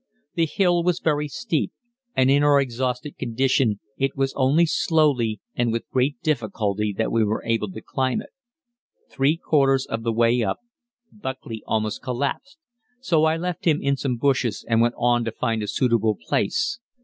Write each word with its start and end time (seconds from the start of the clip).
The 0.33 0.47
hill 0.47 0.81
was 0.81 0.99
very 0.99 1.27
steep, 1.27 1.71
and 2.15 2.31
in 2.31 2.41
our 2.41 2.59
exhausted 2.59 3.19
condition 3.19 3.79
it 3.99 4.15
was 4.15 4.33
only 4.35 4.65
slowly 4.65 5.41
and 5.53 5.71
with 5.71 5.87
great 5.91 6.19
difficulty 6.23 6.91
that 6.97 7.11
we 7.11 7.23
were 7.23 7.43
able 7.45 7.69
to 7.71 7.81
climb 7.81 8.19
it. 8.19 8.31
Three 9.11 9.37
quarters 9.37 9.85
of 9.85 10.01
the 10.01 10.11
way 10.11 10.41
up, 10.41 10.57
Buckley 11.11 11.61
almost 11.67 12.01
collapsed, 12.01 12.57
so 12.99 13.25
I 13.25 13.37
left 13.37 13.65
him 13.65 13.79
in 13.79 13.95
some 13.95 14.17
bushes 14.17 14.65
and 14.67 14.81
went 14.81 14.95
on 14.97 15.23
to 15.23 15.31
find 15.31 15.61
a 15.61 15.67
suitable 15.67 16.15
place. 16.27 16.79